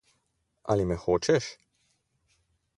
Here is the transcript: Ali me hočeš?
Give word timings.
Ali 0.75 0.87
me 0.91 0.97
hočeš? 1.03 1.53